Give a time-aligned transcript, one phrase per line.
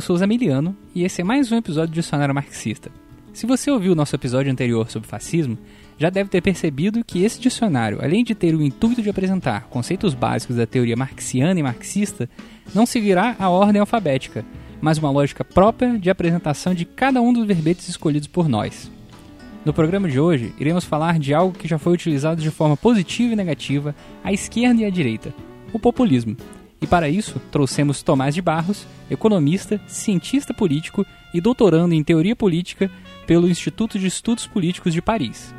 [0.00, 2.90] Eu sou o Zamiliano e esse é mais um episódio de Dicionário Marxista.
[3.34, 5.58] Se você ouviu o nosso episódio anterior sobre fascismo,
[5.98, 10.14] já deve ter percebido que esse dicionário, além de ter o intuito de apresentar conceitos
[10.14, 12.30] básicos da teoria marxiana e marxista,
[12.74, 14.42] não seguirá a ordem alfabética,
[14.80, 18.90] mas uma lógica própria de apresentação de cada um dos verbetes escolhidos por nós.
[19.66, 23.34] No programa de hoje, iremos falar de algo que já foi utilizado de forma positiva
[23.34, 23.94] e negativa
[24.24, 25.34] à esquerda e à direita:
[25.74, 26.38] o populismo.
[26.82, 32.90] E para isso, trouxemos Tomás de Barros, economista, cientista político e doutorando em teoria política
[33.26, 35.54] pelo Instituto de Estudos Políticos de Paris.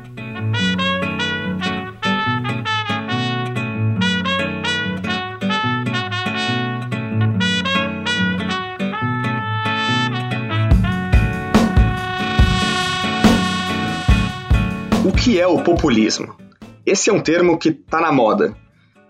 [15.04, 16.36] O que é o populismo?
[16.84, 18.56] Esse é um termo que está na moda.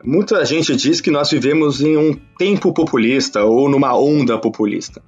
[0.04, 5.00] Muita gente diz que nós vivemos em um tempo populista ou numa onda populista.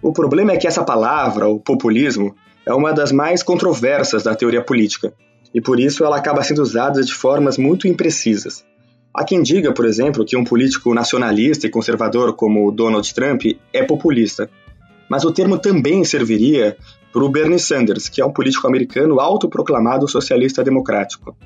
[0.00, 4.64] O problema é que essa palavra, o populismo, é uma das mais controversas da teoria
[4.64, 5.12] política,
[5.52, 8.64] e por isso ela acaba sendo usada de formas muito imprecisas.
[9.12, 13.42] Há quem diga, por exemplo, que um político nacionalista e conservador como Donald Trump
[13.74, 14.48] é populista,
[15.06, 16.78] mas o termo também serviria
[17.12, 21.36] para o Bernie Sanders, que é um político americano autoproclamado socialista democrático.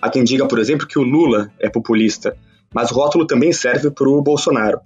[0.00, 2.36] Há quem diga, por exemplo, que o Lula é populista,
[2.72, 4.80] mas o rótulo também serve para o Bolsonaro.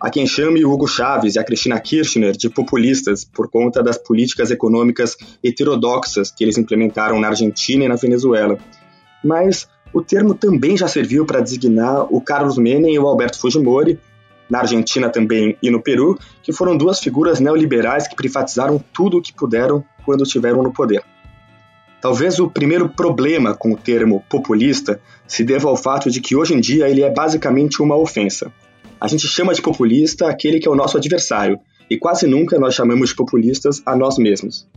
[0.00, 3.96] Há quem chame o Hugo Chávez e a Cristina Kirchner de populistas por conta das
[3.96, 8.58] políticas econômicas heterodoxas que eles implementaram na Argentina e na Venezuela.
[9.22, 13.98] Mas o termo também já serviu para designar o Carlos Menem e o Alberto Fujimori,
[14.50, 19.22] na Argentina também e no Peru, que foram duas figuras neoliberais que privatizaram tudo o
[19.22, 21.04] que puderam quando estiveram no poder.
[22.02, 26.52] Talvez o primeiro problema com o termo populista se deva ao fato de que hoje
[26.52, 28.52] em dia ele é basicamente uma ofensa.
[29.00, 32.74] A gente chama de populista aquele que é o nosso adversário, e quase nunca nós
[32.74, 34.68] chamamos de populistas a nós mesmos.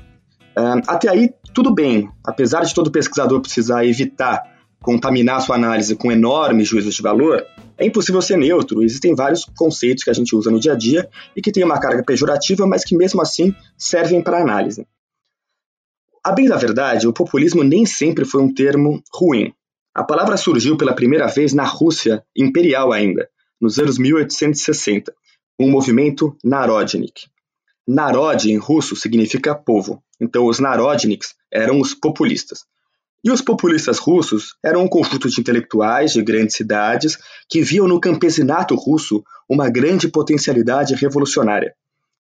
[0.88, 4.44] Até aí, tudo bem, apesar de todo pesquisador precisar evitar
[4.80, 7.44] contaminar sua análise com enormes juízos de valor,
[7.76, 8.84] é impossível ser neutro.
[8.84, 11.80] Existem vários conceitos que a gente usa no dia a dia e que têm uma
[11.80, 14.86] carga pejorativa, mas que mesmo assim servem para análise.
[16.26, 19.54] A bem da verdade, o populismo nem sempre foi um termo ruim.
[19.94, 23.30] A palavra surgiu pela primeira vez na Rússia imperial ainda,
[23.62, 25.14] nos anos 1860,
[25.60, 27.28] um movimento Narodnik.
[27.88, 32.66] Narod em russo significa povo, então os Narodniks eram os populistas.
[33.24, 38.00] E os populistas russos eram um conjunto de intelectuais de grandes cidades que viam no
[38.00, 41.76] campesinato russo uma grande potencialidade revolucionária.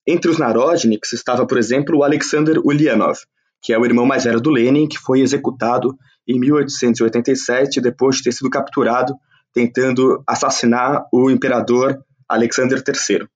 [0.06, 3.18] Entre os Narodniks estava, por exemplo, o Alexander Ulyanov,
[3.62, 5.96] que é o irmão mais velho do Lenin, que foi executado
[6.26, 9.14] em 1887 depois de ter sido capturado
[9.52, 13.28] tentando assassinar o imperador Alexander III.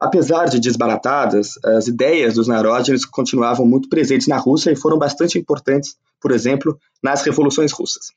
[0.00, 5.38] Apesar de desbaratadas, as ideias dos Narodins continuavam muito presentes na Rússia e foram bastante
[5.38, 8.08] importantes, por exemplo, nas revoluções russas.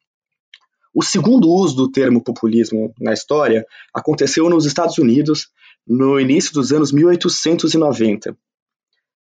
[0.93, 5.47] O segundo uso do termo populismo na história aconteceu nos Estados Unidos
[5.87, 8.35] no início dos anos 1890.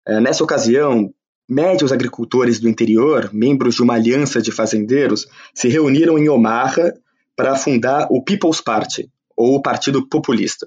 [0.07, 1.13] É, nessa ocasião,
[1.49, 6.95] Médios agricultores do interior, membros de uma aliança de fazendeiros, se reuniram em Omaha
[7.37, 10.67] para fundar o People's Party, ou o Partido Populista.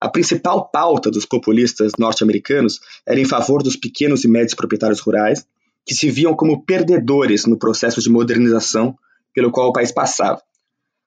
[0.00, 5.46] A principal pauta dos populistas norte-americanos era em favor dos pequenos e médios proprietários rurais,
[5.86, 8.98] que se viam como perdedores no processo de modernização
[9.32, 10.42] pelo qual o país passava.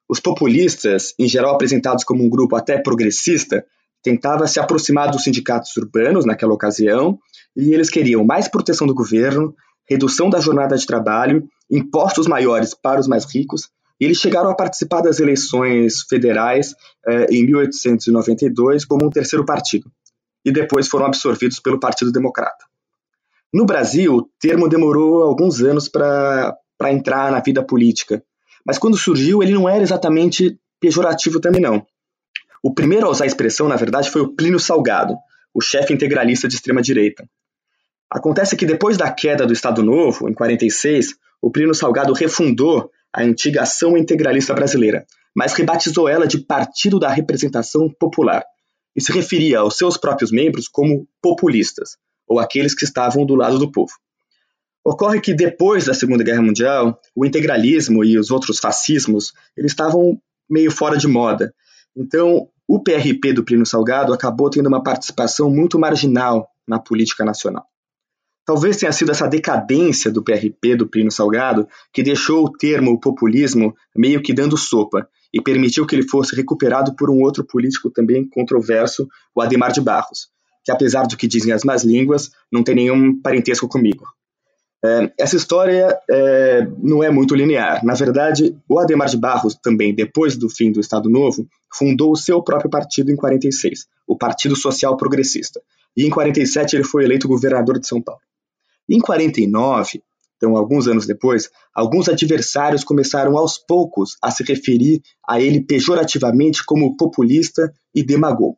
[0.07, 3.65] Os populistas, em geral apresentados como um grupo até progressista,
[4.03, 7.19] tentava se aproximar dos sindicatos urbanos naquela ocasião
[7.55, 9.53] e eles queriam mais proteção do governo,
[9.89, 13.69] redução da jornada de trabalho, impostos maiores para os mais ricos.
[13.99, 16.73] E eles chegaram a participar das eleições federais
[17.07, 19.91] eh, em 1892 como um terceiro partido,
[20.43, 22.65] e depois foram absorvidos pelo Partido Democrata.
[23.53, 26.57] No Brasil, o termo demorou alguns anos para
[26.89, 28.23] entrar na vida política,
[28.65, 31.85] mas quando surgiu, ele não era exatamente pejorativo também não.
[32.63, 35.15] O primeiro a usar a expressão, na verdade, foi o Plínio Salgado,
[35.53, 37.27] o chefe integralista de extrema-direita.
[38.09, 43.21] Acontece que depois da queda do Estado Novo, em 46, o Plínio Salgado refundou a
[43.21, 45.05] antiga Ação Integralista Brasileira,
[45.35, 48.43] mas rebatizou ela de Partido da Representação Popular
[48.95, 51.97] e se referia aos seus próprios membros como populistas,
[52.27, 53.93] ou aqueles que estavam do lado do povo.
[54.83, 60.19] Ocorre que depois da Segunda Guerra Mundial, o integralismo e os outros fascismos eles estavam
[60.49, 61.53] meio fora de moda.
[61.95, 67.65] Então, o PRP do Plínio Salgado acabou tendo uma participação muito marginal na política nacional.
[68.45, 73.75] Talvez tenha sido essa decadência do PRP do Plínio Salgado que deixou o termo populismo
[73.95, 78.27] meio que dando sopa e permitiu que ele fosse recuperado por um outro político também
[78.27, 80.29] controverso, o Ademar de Barros.
[80.63, 84.05] que apesar do que dizem as más línguas, não tem nenhum parentesco comigo.
[84.83, 87.85] É, essa história é, não é muito linear.
[87.85, 92.17] Na verdade, o Ademar de Barros, também depois do fim do Estado Novo, fundou o
[92.17, 95.61] seu próprio partido em 46, o Partido Social Progressista.
[95.95, 98.21] E em 47 ele foi eleito governador de São Paulo.
[98.89, 100.01] Em 49,
[100.37, 106.65] então alguns anos depois, alguns adversários começaram aos poucos a se referir a ele pejorativamente
[106.65, 108.57] como populista e demagogo.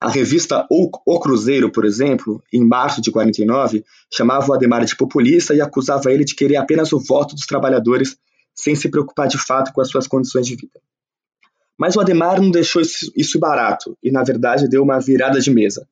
[0.00, 5.54] A revista O Cruzeiro, por exemplo, em março de 49, chamava o Ademar de populista
[5.54, 8.16] e acusava ele de querer apenas o voto dos trabalhadores
[8.54, 10.80] sem se preocupar de fato com as suas condições de vida.
[11.78, 15.88] Mas o Ademar não deixou isso barato e, na verdade, deu uma virada de mesa.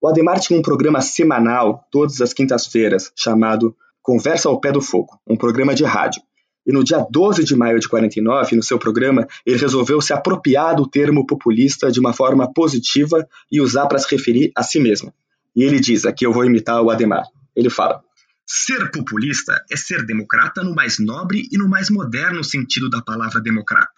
[0.00, 5.18] O Ademar tinha um programa semanal, todas as quintas-feiras, chamado Conversa ao Pé do Fogo,
[5.26, 6.22] um programa de rádio.
[6.66, 10.74] E no dia 12 de maio de 49, no seu programa, ele resolveu se apropriar
[10.74, 15.14] do termo populista de uma forma positiva e usar para se referir a si mesmo.
[15.54, 17.24] E ele diz, aqui eu vou imitar o Ademar.
[17.54, 18.02] Ele fala:
[18.44, 23.40] Ser populista é ser democrata no mais nobre e no mais moderno sentido da palavra
[23.40, 23.90] democrata.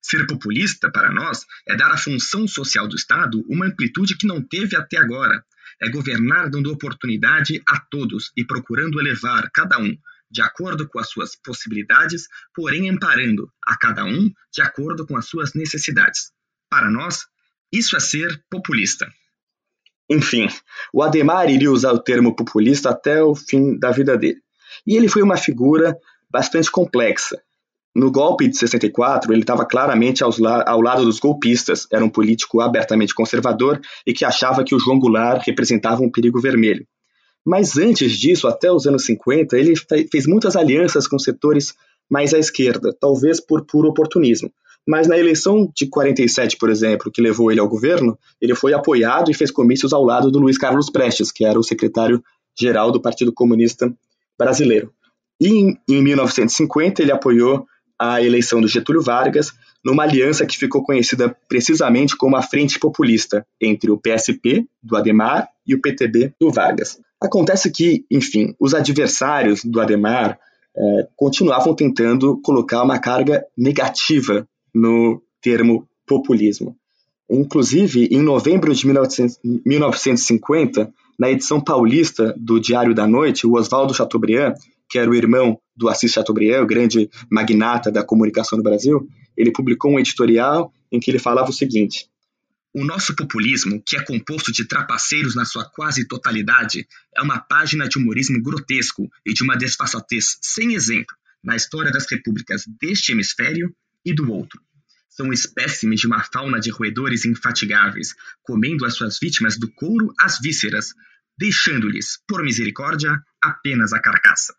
[0.00, 4.42] Ser populista, para nós, é dar à função social do Estado uma amplitude que não
[4.42, 5.44] teve até agora.
[5.80, 9.96] É governar dando oportunidade a todos e procurando elevar cada um
[10.32, 15.26] de acordo com as suas possibilidades, porém amparando a cada um de acordo com as
[15.26, 16.32] suas necessidades.
[16.70, 17.26] Para nós,
[17.70, 19.06] isso é ser populista.
[20.10, 20.48] Enfim,
[20.92, 24.40] o Ademar iria usar o termo populista até o fim da vida dele.
[24.86, 25.96] E ele foi uma figura
[26.30, 27.40] bastante complexa.
[27.94, 32.62] No golpe de 64, ele estava claramente la ao lado dos golpistas, era um político
[32.62, 36.86] abertamente conservador e que achava que o João Goulart representava um perigo vermelho.
[37.44, 39.74] Mas antes disso, até os anos 50, ele
[40.10, 41.74] fez muitas alianças com setores
[42.08, 44.52] mais à esquerda, talvez por puro oportunismo.
[44.86, 49.30] Mas na eleição de 47, por exemplo, que levou ele ao governo, ele foi apoiado
[49.30, 53.32] e fez comícios ao lado do Luiz Carlos Prestes, que era o secretário-geral do Partido
[53.32, 53.92] Comunista
[54.36, 54.92] Brasileiro.
[55.40, 57.66] E em, em 1950 ele apoiou
[57.98, 59.52] a eleição do Getúlio Vargas,
[59.84, 65.48] numa aliança que ficou conhecida precisamente como a Frente Populista, entre o PSP, do Ademar,
[65.64, 66.98] e o PTB, do Vargas.
[67.22, 70.38] Acontece que, enfim, os adversários do Ademar
[70.76, 76.76] é, continuavam tentando colocar uma carga negativa no termo populismo.
[77.30, 84.54] Inclusive, em novembro de 1950, na edição paulista do Diário da Noite, o Oswaldo Chateaubriand,
[84.88, 89.52] que era o irmão do Assis Chateaubriand, o grande magnata da comunicação no Brasil, ele
[89.52, 92.08] publicou um editorial em que ele falava o seguinte:
[92.74, 97.86] o nosso populismo, que é composto de trapaceiros na sua quase totalidade, é uma página
[97.86, 101.14] de humorismo grotesco e de uma desfaçatez sem exemplo
[101.44, 103.74] na história das repúblicas deste hemisfério
[104.04, 104.60] e do outro.
[105.08, 110.38] São espécimes de uma fauna de roedores infatigáveis, comendo as suas vítimas do couro às
[110.40, 110.94] vísceras,
[111.36, 114.54] deixando-lhes, por misericórdia, apenas a carcaça.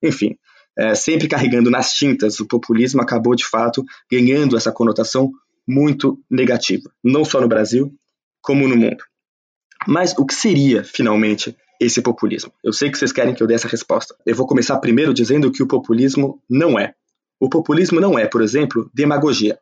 [0.00, 0.36] Enfim,
[0.78, 5.32] é, sempre carregando nas tintas, o populismo acabou de fato ganhando essa conotação
[5.66, 7.92] muito negativa, não só no Brasil,
[8.40, 9.02] como no mundo.
[9.86, 12.52] Mas o que seria, finalmente, esse populismo?
[12.62, 14.14] Eu sei que vocês querem que eu dê essa resposta.
[14.24, 16.94] Eu vou começar primeiro dizendo que o populismo não é.
[17.38, 19.58] O populismo não é, por exemplo, demagogia.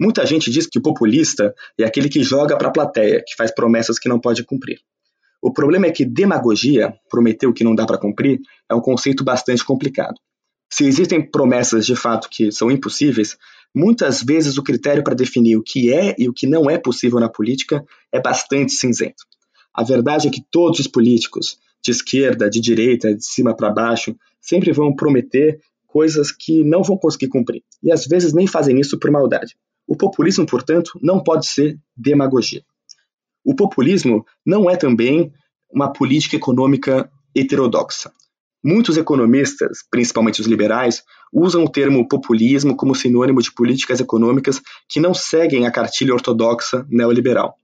[0.00, 3.54] Muita gente diz que o populista é aquele que joga para a plateia, que faz
[3.54, 4.80] promessas que não pode cumprir.
[5.40, 9.22] O problema é que demagogia, prometer o que não dá para cumprir, é um conceito
[9.22, 10.14] bastante complicado.
[10.72, 13.36] Se existem promessas de fato que são impossíveis,
[13.74, 17.18] muitas vezes o critério para definir o que é e o que não é possível
[17.18, 19.24] na política é bastante cinzento.
[19.74, 24.14] A verdade é que todos os políticos, de esquerda, de direita, de cima para baixo,
[24.40, 27.62] sempre vão prometer coisas que não vão conseguir cumprir.
[27.82, 29.56] E às vezes nem fazem isso por maldade.
[29.86, 32.62] O populismo, portanto, não pode ser demagogia.
[33.44, 35.32] O populismo não é também
[35.70, 38.12] uma política econômica heterodoxa.
[38.64, 41.02] Muitos economistas, principalmente os liberais,
[41.32, 46.86] usam o termo populismo como sinônimo de políticas econômicas que não seguem a cartilha ortodoxa
[46.90, 47.54] neoliberal.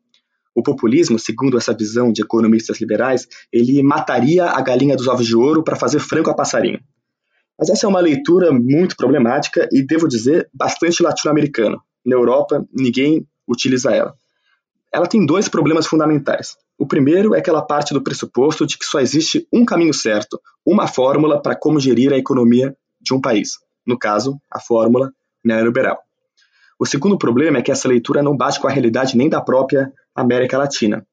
[0.55, 5.37] O populismo, segundo essa visão de economistas liberais, ele mataria a galinha dos ovos de
[5.37, 6.81] ouro para fazer frango a passarinho.
[7.59, 11.79] Mas essa é uma leitura muito problemática e, devo dizer, bastante latino-americana.
[12.05, 14.15] Na Europa, ninguém utiliza ela.
[14.93, 16.57] Ela tem dois problemas fundamentais.
[16.79, 20.87] O primeiro é aquela parte do pressuposto de que só existe um caminho certo, uma
[20.87, 22.75] fórmula para como gerir a economia
[23.09, 23.59] de um país.
[23.87, 25.11] No caso, a fórmula
[25.45, 25.99] neoliberal.
[26.79, 29.93] O segundo problema é que essa leitura não bate com a realidade nem da própria
[30.15, 31.05] América Latina.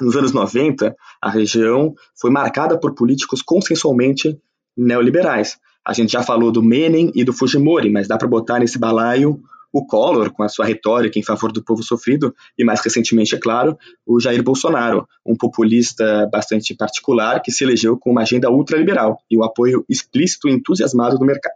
[0.00, 4.38] Nos anos 90, a região foi marcada por políticos consensualmente
[4.76, 5.58] neoliberais.
[5.84, 9.40] A gente já falou do Menem e do Fujimori, mas dá para botar nesse balaio
[9.72, 13.38] o Collor, com a sua retórica em favor do povo sofrido, e mais recentemente, é
[13.38, 19.18] claro, o Jair Bolsonaro, um populista bastante particular que se elegeu com uma agenda ultraliberal
[19.30, 21.54] e o apoio explícito e entusiasmado do mercado.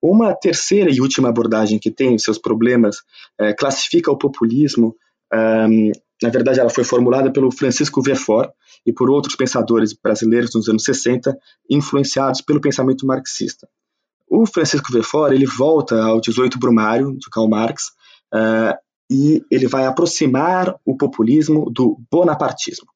[0.00, 2.98] Uma terceira e última abordagem que tem seus problemas
[3.40, 4.94] é, classifica o populismo,
[5.32, 8.50] um, na verdade ela foi formulada pelo Francisco Verfort
[8.84, 11.34] e por outros pensadores brasileiros nos anos 60,
[11.70, 13.66] influenciados pelo pensamento marxista.
[14.28, 17.88] O Francisco Verfort ele volta ao 18 Brumário de Karl Marx
[18.34, 18.76] uh,
[19.10, 22.86] e ele vai aproximar o populismo do bonapartismo.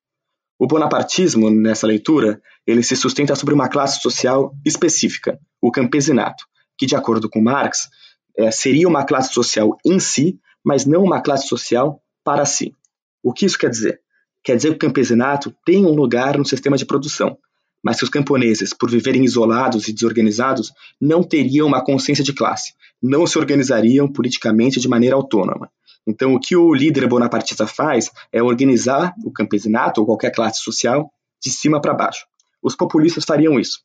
[0.58, 6.44] O bonapartismo, nessa leitura, ele se sustenta sobre uma classe social específica, o campesinato,
[6.76, 7.88] que, de acordo com Marx,
[8.36, 12.74] é, seria uma classe social em si, mas não uma classe social para si.
[13.22, 14.00] O que isso quer dizer?
[14.42, 17.38] Quer dizer que o campesinato tem um lugar no sistema de produção,
[17.82, 22.74] mas que os camponeses, por viverem isolados e desorganizados, não teriam uma consciência de classe,
[23.02, 25.70] não se organizariam politicamente de maneira autônoma.
[26.06, 31.10] Então, o que o líder bonapartista faz é organizar o campesinato ou qualquer classe social
[31.42, 32.26] de cima para baixo.
[32.62, 33.80] Os populistas fariam isso.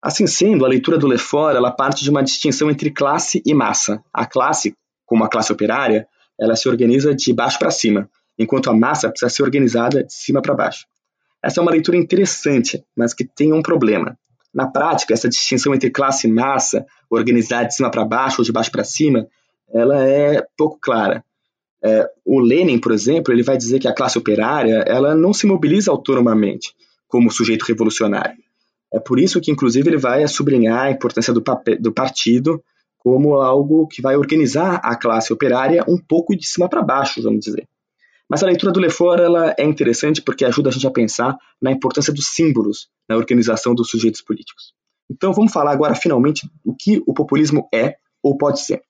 [0.00, 4.02] Assim sendo, a leitura do Lefort ela parte de uma distinção entre classe e massa.
[4.12, 4.74] A classe,
[5.06, 6.06] como a classe operária,
[6.38, 10.42] ela se organiza de baixo para cima, enquanto a massa precisa ser organizada de cima
[10.42, 10.86] para baixo.
[11.42, 14.16] Essa é uma leitura interessante, mas que tem um problema.
[14.54, 18.52] Na prática, essa distinção entre classe e massa, organizada de cima para baixo ou de
[18.52, 19.26] baixo para cima,
[19.72, 21.24] ela é pouco clara.
[21.82, 25.46] É, o Lenin, por exemplo, ele vai dizer que a classe operária ela não se
[25.46, 26.74] mobiliza autonomamente
[27.08, 28.36] como sujeito revolucionário.
[28.92, 32.62] É por isso que, inclusive, ele vai sublinhar a importância do, papel, do partido
[32.98, 37.40] como algo que vai organizar a classe operária um pouco de cima para baixo, vamos
[37.40, 37.66] dizer.
[38.32, 41.70] Mas a leitura do Lefort ela é interessante porque ajuda a gente a pensar na
[41.70, 44.72] importância dos símbolos na organização dos sujeitos políticos.
[45.10, 48.80] Então vamos falar agora finalmente o que o populismo é ou pode ser.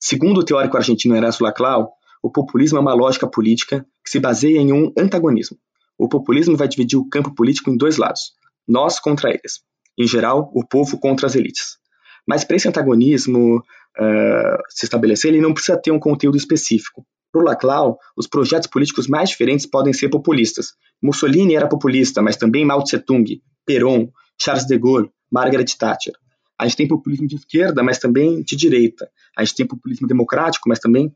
[0.00, 1.92] Segundo o teórico argentino Erasmo Laclau,
[2.22, 5.58] o populismo é uma lógica política que se baseia em um antagonismo.
[5.98, 8.32] O populismo vai dividir o campo político em dois lados:
[8.66, 9.60] nós contra eles.
[9.98, 11.76] Em geral, o povo contra as elites.
[12.26, 17.04] Mas para esse antagonismo uh, se estabelecer, ele não precisa ter um conteúdo específico.
[17.34, 20.74] Para o Laclau, os projetos políticos mais diferentes podem ser populistas.
[21.02, 24.06] Mussolini era populista, mas também Mao Tse-tung, Perón,
[24.40, 26.14] Charles de Gaulle, Margaret Thatcher.
[26.56, 29.10] A gente tem populismo de esquerda, mas também de direita.
[29.36, 31.12] A gente tem populismo democrático, mas também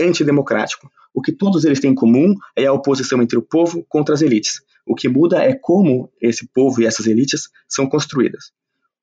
[0.00, 0.90] antidemocrático.
[1.14, 4.22] O que todos eles têm em comum é a oposição entre o povo contra as
[4.22, 4.62] elites.
[4.84, 8.50] O que muda é como esse povo e essas elites são construídas.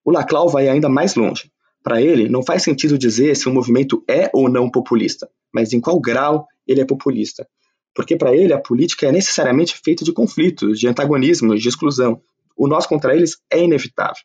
[0.03, 1.49] O Laclau vai ainda mais longe.
[1.81, 5.79] Para ele, não faz sentido dizer se um movimento é ou não populista, mas em
[5.79, 7.47] qual grau ele é populista.
[7.93, 12.21] Porque para ele a política é necessariamente feita de conflitos, de antagonismos, de exclusão.
[12.55, 14.21] O nós contra eles é inevitável.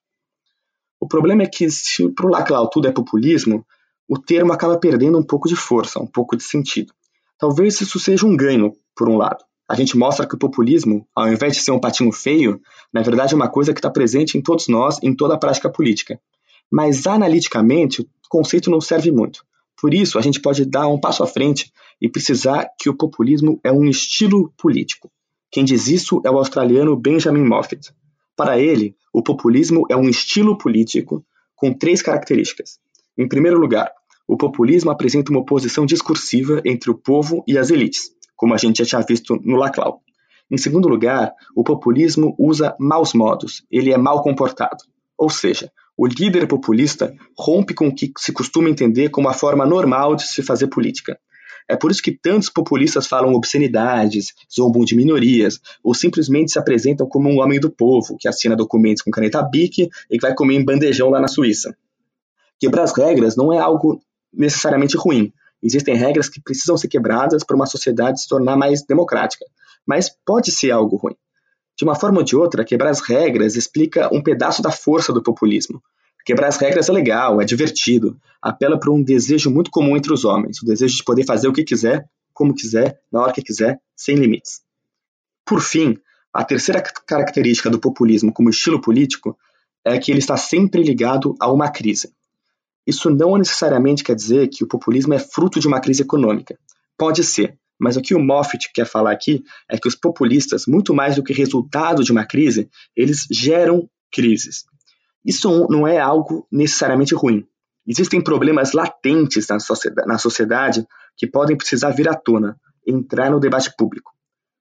[1.00, 3.66] O problema é que se para o Laclau tudo é populismo,
[4.08, 6.92] o termo acaba perdendo um pouco de força, um pouco de sentido.
[7.38, 9.44] Talvez isso seja um ganho, por um lado.
[9.68, 12.60] A gente mostra que o populismo, ao invés de ser um patinho feio,
[12.92, 15.70] na verdade é uma coisa que está presente em todos nós, em toda a prática
[15.70, 16.20] política.
[16.70, 19.44] Mas analiticamente, o conceito não serve muito.
[19.80, 21.72] Por isso, a gente pode dar um passo à frente
[22.02, 25.08] e precisar que o populismo é um estilo político.
[25.52, 27.92] Quem diz isso é o australiano Benjamin Moffat.
[28.36, 32.80] Para ele, o populismo é um estilo político com três características.
[33.16, 33.88] Em primeiro lugar,
[34.26, 38.78] o populismo apresenta uma oposição discursiva entre o povo e as elites, como a gente
[38.78, 40.00] já tinha visto no Laclau.
[40.50, 44.78] Em segundo lugar, o populismo usa maus modos, ele é mal comportado.
[45.16, 49.64] Ou seja, o líder populista rompe com o que se costuma entender como a forma
[49.64, 51.16] normal de se fazer política.
[51.68, 57.06] É por isso que tantos populistas falam obscenidades, zombam de minorias, ou simplesmente se apresentam
[57.06, 60.54] como um homem do povo, que assina documentos com caneta bique e que vai comer
[60.54, 61.76] em bandejão lá na Suíça.
[62.58, 64.00] Quebrar as regras não é algo
[64.32, 65.32] necessariamente ruim.
[65.62, 69.44] Existem regras que precisam ser quebradas para uma sociedade se tornar mais democrática.
[69.86, 71.16] Mas pode ser algo ruim.
[71.76, 75.22] De uma forma ou de outra, quebrar as regras explica um pedaço da força do
[75.22, 75.82] populismo.
[76.24, 80.24] Quebrar as regras é legal, é divertido, apela para um desejo muito comum entre os
[80.24, 83.78] homens, o desejo de poder fazer o que quiser, como quiser, na hora que quiser,
[83.96, 84.60] sem limites.
[85.44, 85.96] Por fim,
[86.32, 89.36] a terceira característica do populismo como estilo político
[89.84, 92.12] é que ele está sempre ligado a uma crise.
[92.86, 96.58] Isso não necessariamente quer dizer que o populismo é fruto de uma crise econômica.
[96.96, 100.94] Pode ser, mas o que o Moffitt quer falar aqui é que os populistas, muito
[100.94, 104.64] mais do que resultado de uma crise, eles geram crises.
[105.24, 107.46] Isso não é algo necessariamente ruim.
[107.86, 109.46] Existem problemas latentes
[110.06, 110.86] na sociedade,
[111.16, 114.12] que podem precisar vir à tona, entrar no debate público.